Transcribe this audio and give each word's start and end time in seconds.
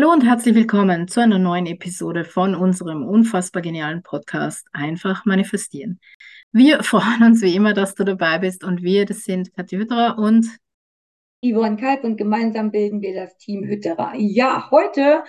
Hallo 0.00 0.12
und 0.14 0.24
herzlich 0.24 0.54
willkommen 0.54 1.08
zu 1.08 1.20
einer 1.20 1.38
neuen 1.38 1.66
Episode 1.66 2.24
von 2.24 2.54
unserem 2.54 3.06
unfassbar 3.06 3.60
genialen 3.60 4.02
Podcast 4.02 4.66
Einfach 4.72 5.26
manifestieren. 5.26 6.00
Wir 6.52 6.82
freuen 6.82 7.22
uns 7.22 7.42
wie 7.42 7.54
immer, 7.54 7.74
dass 7.74 7.96
du 7.96 8.04
dabei 8.04 8.38
bist 8.38 8.64
und 8.64 8.82
wir, 8.82 9.04
das 9.04 9.24
sind 9.24 9.54
Katja 9.54 9.78
Hütterer 9.78 10.16
und 10.16 10.46
Yvonne 11.44 11.76
Kalb 11.76 12.04
und 12.04 12.16
gemeinsam 12.16 12.70
bilden 12.70 13.02
wir 13.02 13.14
das 13.14 13.36
Team 13.36 13.64
Hütterer. 13.64 14.14
Ja, 14.16 14.70
heute 14.70 15.22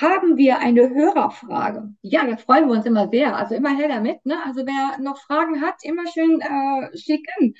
haben 0.00 0.36
wir 0.36 0.60
eine 0.60 0.90
Hörerfrage. 0.90 1.92
Ja, 2.02 2.24
da 2.24 2.36
freuen 2.36 2.68
wir 2.68 2.74
uns 2.74 2.86
immer 2.86 3.08
sehr. 3.08 3.36
Also 3.36 3.56
immer 3.56 3.76
her 3.76 3.88
damit. 3.88 4.24
Ne? 4.24 4.36
Also 4.44 4.64
wer 4.64 5.02
noch 5.02 5.18
Fragen 5.22 5.60
hat, 5.60 5.74
immer 5.82 6.04
schön 6.06 6.40
äh, 6.40 6.96
schicken. 6.96 7.56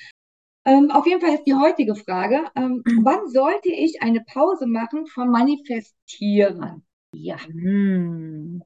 Ähm, 0.66 0.90
auf 0.90 1.06
jeden 1.06 1.20
Fall 1.20 1.34
ist 1.34 1.44
die 1.44 1.54
heutige 1.54 1.94
Frage, 1.94 2.40
ähm, 2.56 2.82
wann 3.02 3.28
sollte 3.28 3.68
ich 3.70 4.02
eine 4.02 4.20
Pause 4.22 4.66
machen 4.66 5.06
vom 5.06 5.30
Manifestieren? 5.30 6.84
Ja. 7.12 7.36
mm, 7.48 8.62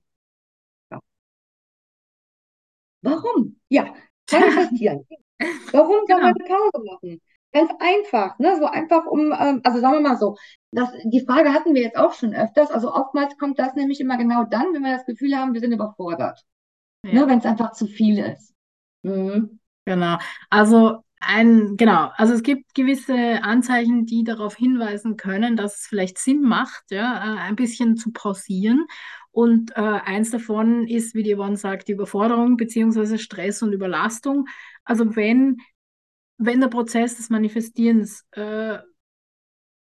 Warum? 3.03 3.57
Ja, 3.69 3.95
manifestieren. 4.33 5.07
Warum 5.73 6.05
soll 6.09 6.21
man 6.21 6.35
genau. 6.35 6.47
eine 6.57 6.71
Pause 6.73 6.85
machen? 6.85 7.21
Ganz 7.53 7.71
einfach, 7.81 8.39
ne? 8.39 8.57
So 8.59 8.67
einfach 8.67 9.07
um, 9.07 9.33
ähm, 9.33 9.61
also 9.65 9.81
sagen 9.81 9.95
wir 9.95 10.01
mal 10.01 10.19
so, 10.19 10.37
das, 10.73 10.91
die 11.05 11.25
Frage 11.25 11.53
hatten 11.53 11.75
wir 11.75 11.83
jetzt 11.83 11.97
auch 11.97 12.13
schon 12.13 12.35
öfters. 12.35 12.71
Also 12.71 12.93
oftmals 12.93 13.39
kommt 13.39 13.59
das 13.59 13.75
nämlich 13.75 14.01
immer 14.01 14.19
genau 14.19 14.45
dann, 14.45 14.75
wenn 14.75 14.83
wir 14.83 14.97
das 14.97 15.07
Gefühl 15.07 15.35
haben, 15.37 15.55
wir 15.55 15.61
sind 15.61 15.73
überfordert. 15.73 16.45
Ne? 17.03 17.13
Ja, 17.13 17.29
Wenn 17.29 17.39
es 17.39 17.47
einfach 17.47 17.73
zu 17.73 17.87
viel 17.87 18.19
ist. 18.19 18.53
Mhm. 19.03 19.61
genau. 19.85 20.19
Also 20.51 21.03
ein, 21.21 21.77
genau, 21.77 22.11
also 22.17 22.35
es 22.35 22.43
gibt 22.43 22.75
gewisse 22.75 23.43
Anzeichen, 23.43 24.07
die 24.07 24.25
darauf 24.25 24.57
hinweisen 24.57 25.17
können, 25.17 25.57
dass 25.57 25.81
es 25.81 25.87
vielleicht 25.87 26.19
Sinn 26.19 26.43
macht, 26.43 26.85
ja, 26.91 27.37
äh, 27.37 27.39
ein 27.41 27.57
bisschen 27.57 27.97
zu 27.97 28.13
pausieren. 28.13 28.87
Und 29.31 29.73
äh, 29.77 29.81
eins 29.81 30.31
davon 30.31 30.87
ist, 30.87 31.15
wie 31.15 31.23
die 31.23 31.35
Yvonne 31.35 31.57
sagt, 31.57 31.89
die 31.89 31.93
Überforderung 31.93 32.57
beziehungsweise 32.57 33.19
Stress 33.19 33.63
und 33.63 33.73
Überlastung. 33.73 34.47
Also 34.85 35.17
wenn, 35.17 35.59
wenn 36.39 36.61
der 36.61 36.69
Prozess 36.69 37.17
des 37.17 37.31
Manifestierens 37.31 38.25
äh, 38.33 38.79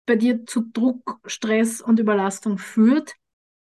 bei 0.06 0.16
dir 0.16 0.46
zu 0.46 0.62
Druck, 0.72 1.20
Stress 1.26 1.82
und 1.82 2.00
Überlastung 2.00 2.58
führt, 2.58 3.16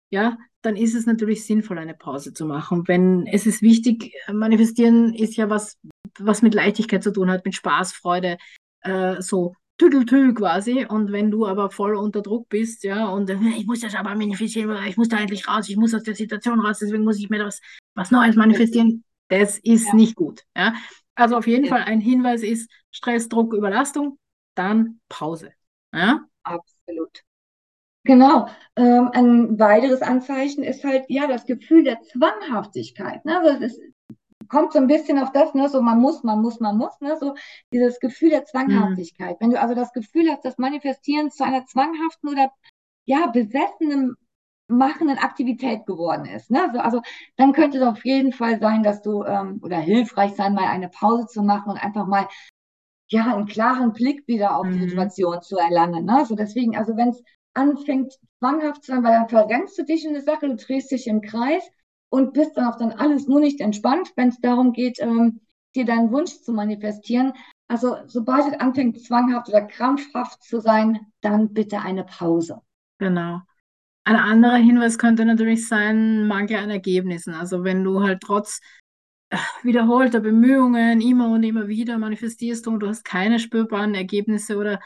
ja, 0.09 0.37
dann 0.61 0.75
ist 0.75 0.95
es 0.95 1.05
natürlich 1.05 1.45
sinnvoll, 1.45 1.77
eine 1.77 1.93
Pause 1.93 2.33
zu 2.33 2.45
machen. 2.45 2.87
Wenn 2.87 3.25
es 3.27 3.45
ist 3.45 3.61
wichtig, 3.61 4.13
manifestieren 4.31 5.13
ist 5.13 5.35
ja 5.35 5.49
was, 5.49 5.77
was 6.19 6.41
mit 6.41 6.53
Leichtigkeit 6.53 7.03
zu 7.03 7.11
tun 7.11 7.29
hat, 7.29 7.45
mit 7.45 7.55
Spaß, 7.55 7.93
Freude, 7.93 8.37
äh, 8.81 9.21
so 9.21 9.55
tüdeltü 9.77 10.33
quasi. 10.33 10.85
Und 10.85 11.11
wenn 11.11 11.31
du 11.31 11.45
aber 11.45 11.69
voll 11.69 11.95
unter 11.95 12.21
Druck 12.21 12.49
bist, 12.49 12.83
ja, 12.83 13.07
und 13.07 13.29
äh, 13.29 13.37
ich 13.57 13.65
muss 13.65 13.81
das 13.81 13.95
aber 13.95 14.15
manifestieren, 14.15 14.75
ich 14.87 14.97
muss 14.97 15.09
da 15.09 15.19
endlich 15.19 15.47
raus, 15.47 15.69
ich 15.69 15.77
muss 15.77 15.93
aus 15.93 16.03
der 16.03 16.15
Situation 16.15 16.59
raus, 16.59 16.79
deswegen 16.79 17.03
muss 17.03 17.19
ich 17.19 17.29
mir 17.29 17.39
das 17.39 17.61
was 17.95 18.11
Neues 18.11 18.35
manifestieren, 18.35 19.03
das 19.29 19.57
ist 19.59 19.87
Ja, 19.87 19.93
nicht 19.95 20.15
gut, 20.15 20.43
ja. 20.55 20.73
Also 21.15 21.35
auf 21.35 21.47
jeden 21.47 21.65
ja, 21.65 21.71
Fall 21.71 21.83
ein 21.83 21.99
Hinweis 21.99 22.43
ist 22.43 22.69
Stress, 22.91 23.27
Druck, 23.27 23.53
Überlastung, 23.53 24.19
dann 24.55 24.99
Pause, 25.09 25.51
ja. 25.93 26.25
absolut. 26.43 27.23
Genau. 28.03 28.47
Ähm, 28.77 29.09
ein 29.13 29.59
weiteres 29.59 30.01
Anzeichen 30.01 30.63
ist 30.63 30.85
halt, 30.85 31.03
ja, 31.09 31.27
das 31.27 31.45
Gefühl 31.45 31.83
der 31.83 32.01
Zwanghaftigkeit. 32.03 33.25
Ne? 33.25 33.37
Also 33.37 33.65
es 33.65 33.73
ist, 33.73 33.81
kommt 34.49 34.73
so 34.73 34.79
ein 34.79 34.87
bisschen 34.87 35.19
auf 35.19 35.31
das, 35.31 35.53
ne, 35.53 35.69
so 35.69 35.81
man 35.81 35.99
muss, 35.99 36.23
man 36.23 36.41
muss, 36.41 36.59
man 36.59 36.77
muss, 36.77 36.99
ne, 37.01 37.17
so 37.19 37.35
dieses 37.73 37.99
Gefühl 37.99 38.29
der 38.31 38.45
Hm, 38.67 39.07
Zwanghaftigkeit. 39.15 39.37
Wenn 39.39 39.51
du 39.51 39.59
also 39.59 39.75
das 39.75 39.93
Gefühl 39.93 40.29
hast, 40.31 40.45
das 40.45 40.57
Manifestieren 40.57 41.31
zu 41.31 41.43
einer 41.45 41.65
zwanghaften 41.65 42.29
oder 42.29 42.51
ja, 43.05 43.27
besessenem 43.27 44.15
machenden 44.69 45.17
Aktivität 45.17 45.85
geworden 45.85 46.25
ist. 46.25 46.51
Ne? 46.51 46.63
Also, 46.63 46.79
also 46.79 47.01
dann 47.37 47.53
könnte 47.53 47.77
es 47.79 47.83
auf 47.85 48.03
jeden 48.05 48.33
Fall 48.33 48.59
sein, 48.59 48.83
dass 48.83 49.01
du 49.01 49.23
ähm, 49.23 49.59
oder 49.63 49.77
hilfreich 49.79 50.33
sein, 50.35 50.53
mal 50.53 50.65
eine 50.67 50.89
Pause 50.89 51.25
zu 51.27 51.41
machen 51.41 51.71
und 51.71 51.77
einfach 51.77 52.05
mal 52.07 52.27
ja 53.09 53.33
einen 53.35 53.45
klaren 53.47 53.93
Blick 53.93 54.27
wieder 54.27 54.57
auf 54.57 54.69
die 54.69 54.79
mhm, 54.79 54.89
Situation 54.89 55.41
zu 55.41 55.57
erlangen. 55.57 56.05
Ne? 56.05 56.25
So 56.25 56.35
deswegen, 56.35 56.75
also 56.77 56.97
wenn 56.97 57.09
es 57.09 57.23
anfängt 57.53 58.13
zwanghaft 58.39 58.83
zu 58.83 58.91
sein, 58.91 59.03
weil 59.03 59.13
dann 59.13 59.29
verrennst 59.29 59.77
du 59.77 59.83
dich 59.83 60.05
in 60.05 60.11
eine 60.11 60.21
Sache, 60.23 60.47
du 60.47 60.55
drehst 60.55 60.91
dich 60.91 61.07
im 61.07 61.21
Kreis 61.21 61.63
und 62.09 62.33
bist 62.33 62.57
dann 62.57 62.65
auch 62.71 62.77
dann 62.77 62.91
alles 62.91 63.27
nur 63.27 63.39
nicht 63.39 63.59
entspannt, 63.61 64.11
wenn 64.15 64.29
es 64.29 64.39
darum 64.39 64.73
geht, 64.73 64.99
ähm, 64.99 65.41
dir 65.75 65.85
deinen 65.85 66.11
Wunsch 66.11 66.41
zu 66.41 66.53
manifestieren. 66.53 67.33
Also 67.67 67.97
sobald 68.07 68.53
es 68.53 68.59
anfängt 68.59 69.01
zwanghaft 69.03 69.49
oder 69.49 69.61
krampfhaft 69.61 70.43
zu 70.43 70.59
sein, 70.59 70.99
dann 71.21 71.53
bitte 71.53 71.81
eine 71.81 72.03
Pause. 72.05 72.61
genau. 72.99 73.41
Ein 74.05 74.15
anderer 74.15 74.55
Hinweis 74.55 74.97
könnte 74.97 75.25
natürlich 75.25 75.67
sein, 75.67 76.27
Mangel 76.27 76.57
an 76.57 76.69
Ergebnissen. 76.69 77.33
Also 77.33 77.65
wenn 77.65 77.83
du 77.83 78.03
halt 78.03 78.21
trotz 78.21 78.61
äh, 79.29 79.37
wiederholter 79.63 80.21
Bemühungen 80.21 81.01
immer 81.01 81.29
und 81.29 81.43
immer 81.43 81.67
wieder 81.67 81.97
manifestierst 81.97 82.67
und 82.67 82.79
du 82.79 82.87
hast 82.87 83.03
keine 83.03 83.39
spürbaren 83.39 83.95
Ergebnisse 83.95 84.57
oder, 84.57 84.79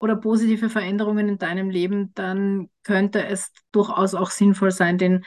oder 0.00 0.16
positive 0.16 0.70
Veränderungen 0.70 1.28
in 1.28 1.38
deinem 1.38 1.70
Leben, 1.70 2.12
dann 2.14 2.68
könnte 2.82 3.24
es 3.24 3.52
durchaus 3.70 4.14
auch 4.14 4.30
sinnvoll 4.30 4.72
sein, 4.72 4.98
den 4.98 5.24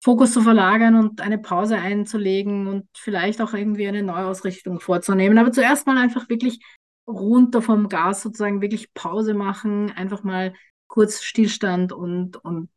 Fokus 0.00 0.32
zu 0.32 0.42
verlagern 0.42 0.94
und 0.96 1.20
eine 1.20 1.38
Pause 1.38 1.76
einzulegen 1.76 2.66
und 2.68 2.88
vielleicht 2.96 3.40
auch 3.42 3.52
irgendwie 3.54 3.88
eine 3.88 4.02
Neuausrichtung 4.02 4.80
vorzunehmen. 4.80 5.38
Aber 5.38 5.52
zuerst 5.52 5.86
mal 5.86 5.98
einfach 5.98 6.28
wirklich 6.28 6.60
runter 7.06 7.62
vom 7.62 7.88
Gas 7.88 8.22
sozusagen, 8.22 8.60
wirklich 8.60 8.92
Pause 8.94 9.34
machen, 9.34 9.90
einfach 9.92 10.22
mal 10.22 10.54
kurz 10.86 11.22
Stillstand 11.22 11.92
und, 11.92 12.36
und 12.44 12.70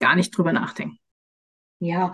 gar 0.00 0.16
nicht 0.16 0.36
drüber 0.36 0.52
nachdenken. 0.52 0.98
Ja, 1.80 2.12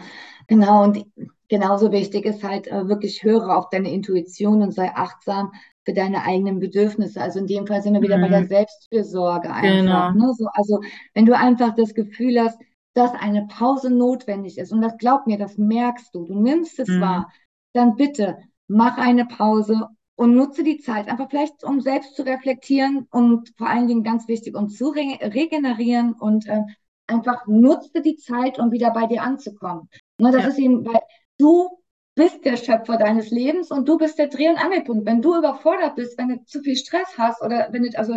genau. 0.48 0.82
Und 0.84 1.06
genauso 1.48 1.92
wichtig 1.92 2.24
ist 2.26 2.42
halt 2.42 2.66
äh, 2.68 2.88
wirklich 2.88 3.22
höre 3.22 3.56
auf 3.56 3.68
deine 3.70 3.92
Intuition 3.92 4.62
und 4.62 4.72
sei 4.72 4.90
achtsam 4.94 5.52
für 5.84 5.92
deine 5.94 6.22
eigenen 6.24 6.58
Bedürfnisse. 6.60 7.20
Also 7.20 7.38
in 7.38 7.46
dem 7.46 7.66
Fall 7.66 7.82
sind 7.82 7.94
wir 7.94 8.02
wieder 8.02 8.18
bei 8.18 8.28
der 8.28 8.42
Mhm, 8.42 8.46
Selbstfürsorge 8.46 9.52
einfach. 9.52 10.02
genau. 10.02 10.12
Ne? 10.12 10.32
So, 10.36 10.46
also 10.54 10.80
wenn 11.14 11.26
du 11.26 11.36
einfach 11.36 11.74
das 11.76 11.94
Gefühl 11.94 12.40
hast, 12.40 12.58
dass 12.94 13.12
eine 13.12 13.46
Pause 13.46 13.90
notwendig 13.90 14.58
ist, 14.58 14.72
und 14.72 14.80
das 14.80 14.96
glaub 14.98 15.26
mir, 15.26 15.38
das 15.38 15.58
merkst 15.58 16.14
du, 16.14 16.24
du 16.24 16.40
nimmst 16.40 16.78
es 16.78 16.98
Mhm, 16.98 17.00
wahr, 17.00 17.30
dann 17.72 17.96
bitte 17.96 18.38
mach 18.68 18.98
eine 18.98 19.26
Pause 19.26 19.88
und 20.16 20.34
nutze 20.34 20.62
die 20.62 20.78
Zeit 20.78 21.08
einfach 21.08 21.30
vielleicht, 21.30 21.64
um 21.64 21.80
selbst 21.80 22.14
zu 22.16 22.22
reflektieren 22.22 23.06
und 23.10 23.52
vor 23.56 23.68
allen 23.68 23.86
Dingen 23.88 24.02
ganz 24.02 24.28
wichtig, 24.28 24.56
um 24.56 24.68
zu 24.68 24.88
re 24.90 25.18
regenerieren 25.22 26.12
und 26.14 26.46
äh, 26.46 26.62
einfach 27.06 27.46
nutze 27.46 28.02
die 28.02 28.16
Zeit, 28.16 28.58
um 28.58 28.70
wieder 28.72 28.90
bei 28.92 29.06
dir 29.06 29.22
anzukommen. 29.22 29.88
Ne, 30.18 30.30
das 30.32 30.44
ja, 30.44 30.46
ist 30.46 30.58
eben, 30.58 30.84
weil 30.84 31.00
du 31.38 31.68
bist 32.14 32.44
der 32.44 32.56
Schöpfer 32.56 32.96
deines 32.98 33.30
Lebens 33.30 33.70
und 33.70 33.88
du 33.88 33.96
bist 33.96 34.18
der 34.18 34.28
Dreh- 34.28 34.48
und 34.50 34.58
Angelpunkt. 34.62 35.06
Wenn 35.06 35.22
du 35.22 35.36
überfordert 35.36 35.96
bist, 35.96 36.18
wenn 36.18 36.28
du 36.28 36.44
zu 36.44 36.60
viel 36.60 36.76
Stress 36.76 37.16
hast 37.16 37.42
oder 37.42 37.68
wenn 37.72 37.82
du, 37.84 37.98
also 37.98 38.16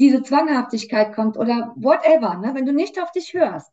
diese 0.00 0.22
Zwanghaftigkeit 0.22 1.14
kommt 1.14 1.36
oder 1.38 1.72
whatever, 1.76 2.36
ne, 2.38 2.54
wenn 2.54 2.66
du 2.66 2.72
nicht 2.72 3.00
auf 3.00 3.10
dich 3.12 3.34
hörst, 3.34 3.70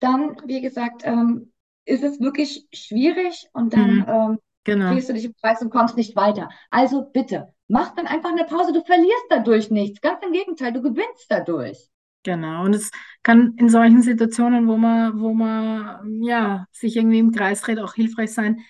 dann, 0.00 0.36
wie 0.46 0.60
gesagt, 0.60 1.02
ähm, 1.04 1.52
ist 1.84 2.02
es 2.02 2.20
wirklich 2.20 2.66
schwierig 2.72 3.48
und 3.52 3.72
dann 3.74 3.96
mhm, 3.96 4.04
ähm, 4.08 4.38
genau. 4.64 4.94
du 4.94 5.12
dich 5.12 5.24
im 5.24 5.34
Kreis 5.40 5.62
und 5.62 5.70
kommst 5.70 5.96
nicht 5.96 6.16
weiter. 6.16 6.48
Also 6.70 7.08
bitte, 7.12 7.52
mach 7.68 7.94
dann 7.94 8.06
einfach 8.06 8.30
eine 8.30 8.44
Pause. 8.44 8.72
Du 8.72 8.82
verlierst 8.84 9.24
dadurch 9.28 9.70
nichts. 9.70 10.00
Ganz 10.00 10.22
im 10.24 10.32
Gegenteil, 10.32 10.72
du 10.72 10.82
gewinnst 10.82 11.26
dadurch. 11.28 11.88
Genau. 12.22 12.64
Und 12.64 12.74
es 12.74 12.90
kann 13.22 13.54
in 13.56 13.70
solchen 13.70 14.02
Situationen, 14.02 14.68
wo 14.68 14.76
man, 14.76 15.18
wo 15.20 15.32
man 15.32 16.22
ja, 16.22 16.66
sich 16.70 16.96
irgendwie 16.96 17.18
im 17.18 17.32
Kreis 17.32 17.62
dreht, 17.62 17.78
auch 17.78 17.94
hilfreich 17.94 18.32
sein, 18.32 18.60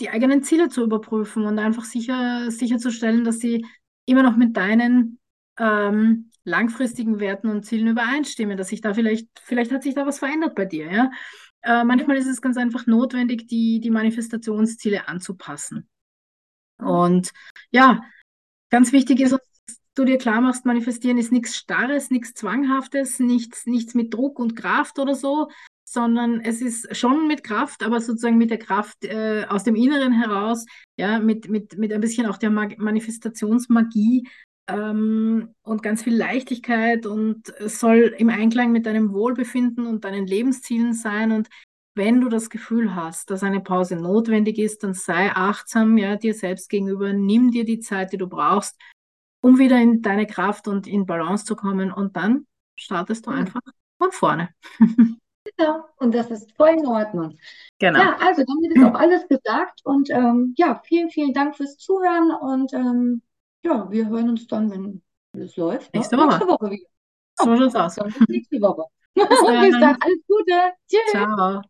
die 0.00 0.10
eigenen 0.10 0.42
Ziele 0.42 0.68
zu 0.68 0.84
überprüfen 0.84 1.44
und 1.44 1.58
einfach 1.58 1.84
sicher, 1.84 2.50
sicherzustellen, 2.50 3.24
dass 3.24 3.40
sie 3.40 3.66
immer 4.06 4.22
noch 4.22 4.36
mit 4.36 4.56
deinen 4.56 5.18
ähm, 5.58 6.30
langfristigen 6.48 7.20
Werten 7.20 7.48
und 7.48 7.64
Zielen 7.64 7.88
übereinstimmen, 7.88 8.56
dass 8.56 8.68
sich 8.68 8.80
da 8.80 8.94
vielleicht, 8.94 9.28
vielleicht 9.42 9.72
hat 9.72 9.82
sich 9.82 9.94
da 9.94 10.06
was 10.06 10.18
verändert 10.18 10.54
bei 10.54 10.64
dir, 10.64 10.90
ja. 10.92 11.10
Äh, 11.62 11.84
Ja. 11.84 11.84
manchmal 11.84 12.16
ist 12.16 12.26
es 12.26 12.40
ganz 12.42 12.56
einfach 12.56 12.86
notwendig, 12.86 13.46
die, 13.48 13.80
die 13.80 13.90
Manifestationsziele 13.90 15.08
anzupassen. 15.08 15.88
Und 16.78 17.32
ja, 17.70 18.00
Ganz 18.70 18.92
wichtig 18.92 19.20
ist, 19.20 19.32
dass 19.32 19.80
du 19.94 20.04
dir 20.04 20.18
klar 20.18 20.40
machst, 20.40 20.66
manifestieren 20.66 21.18
ist 21.18 21.32
nichts 21.32 21.56
Starres, 21.56 22.10
nichts 22.10 22.34
Zwanghaftes, 22.34 23.18
nichts, 23.18 23.66
nichts 23.66 23.94
mit 23.94 24.12
Druck 24.12 24.38
und 24.38 24.56
Kraft 24.56 24.98
oder 24.98 25.14
so, 25.14 25.48
sondern 25.84 26.40
es 26.40 26.60
ist 26.60 26.94
schon 26.96 27.26
mit 27.28 27.42
Kraft, 27.44 27.82
aber 27.82 28.00
sozusagen 28.00 28.36
mit 28.36 28.50
der 28.50 28.58
Kraft 28.58 29.04
äh, 29.04 29.46
aus 29.48 29.64
dem 29.64 29.74
Inneren 29.74 30.12
heraus, 30.12 30.66
ja, 30.96 31.18
mit, 31.18 31.48
mit, 31.48 31.78
mit 31.78 31.92
ein 31.92 32.00
bisschen 32.00 32.26
auch 32.26 32.36
der 32.36 32.50
Mag 32.50 32.78
Manifestationsmagie 32.78 34.28
ähm, 34.68 35.54
und 35.62 35.82
ganz 35.82 36.02
viel 36.02 36.16
Leichtigkeit 36.16 37.06
und 37.06 37.48
es 37.58 37.80
soll 37.80 38.14
im 38.18 38.30
Einklang 38.30 38.72
mit 38.72 38.86
deinem 38.86 39.12
Wohlbefinden 39.12 39.86
und 39.86 40.04
deinen 40.04 40.26
Lebenszielen 40.26 40.92
sein 40.94 41.32
und 41.32 41.48
wenn 41.94 42.20
du 42.20 42.28
das 42.28 42.48
Gefühl 42.48 42.94
hast, 42.94 43.30
dass 43.30 43.42
eine 43.42 43.60
Pause 43.60 43.96
notwendig 43.96 44.58
ist, 44.58 44.84
dann 44.84 44.94
sei 44.94 45.32
achtsam, 45.32 45.98
ja, 45.98 46.14
dir 46.16 46.32
selbst 46.32 46.68
gegenüber, 46.70 47.12
nimm 47.12 47.50
dir 47.50 47.64
die 47.64 47.80
Zeit, 47.80 48.12
die 48.12 48.18
du 48.18 48.28
brauchst, 48.28 48.80
um 49.40 49.58
wieder 49.58 49.80
in 49.80 50.00
deine 50.02 50.26
Kraft 50.26 50.68
und 50.68 50.86
in 50.86 51.06
Balance 51.06 51.44
zu 51.44 51.56
kommen 51.56 51.92
und 51.92 52.16
dann 52.16 52.46
startest 52.76 53.26
du 53.26 53.30
Ja. 53.30 53.38
einfach 53.38 53.60
von 53.98 54.12
vorne. 54.12 54.50
Genau, 55.56 55.84
und 55.96 56.14
das 56.14 56.30
ist 56.30 56.52
voll 56.56 56.70
in 56.70 56.86
Ordnung. 56.86 57.38
Genau. 57.78 58.00
Ja, 58.00 58.16
also 58.20 58.44
damit 58.44 58.76
ist 58.76 58.84
auch 58.84 58.94
alles 58.94 59.26
gesagt 59.28 59.80
und 59.84 60.10
ähm, 60.10 60.54
ja, 60.56 60.80
vielen, 60.84 61.10
vielen 61.10 61.32
Dank 61.32 61.56
fürs 61.56 61.78
Zuhören 61.78 62.30
und 62.30 62.72
ähm, 62.74 63.22
ja, 63.64 63.90
wir 63.90 64.08
hören 64.08 64.30
uns 64.30 64.46
dann, 64.46 64.70
wenn 64.70 65.02
alles 65.32 65.56
läuft. 65.56 65.92
Ne? 65.94 66.00
Nächste 66.00 66.16
Woche. 66.16 66.28
Nächste 66.28 66.46
Woche 66.46 66.70
wieder. 66.70 66.88
So 67.34 67.56
schaut's 67.56 67.74
aus. 67.74 67.94
Dann 67.96 68.08
bis 68.08 68.28
nächste 68.28 68.60
Woche. 68.60 68.84
Bis 69.14 69.40
dann, 69.40 69.96
alles 70.00 70.26
Gute. 70.26 70.72
Tschüss. 70.88 71.10
Ciao. 71.10 71.62